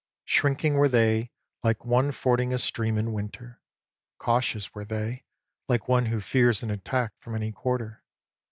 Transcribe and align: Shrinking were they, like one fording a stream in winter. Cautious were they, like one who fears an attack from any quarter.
Shrinking 0.25 0.77
were 0.79 0.89
they, 0.89 1.29
like 1.61 1.85
one 1.85 2.11
fording 2.11 2.51
a 2.51 2.57
stream 2.57 2.97
in 2.97 3.13
winter. 3.13 3.61
Cautious 4.17 4.73
were 4.73 4.83
they, 4.83 5.25
like 5.67 5.87
one 5.87 6.07
who 6.07 6.19
fears 6.19 6.63
an 6.63 6.71
attack 6.71 7.11
from 7.19 7.35
any 7.35 7.51
quarter. 7.51 8.03